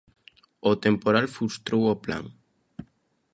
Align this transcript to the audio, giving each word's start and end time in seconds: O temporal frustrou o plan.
O 0.69 0.71
temporal 0.85 1.25
frustrou 1.37 1.83
o 1.93 1.95
plan. 2.03 2.23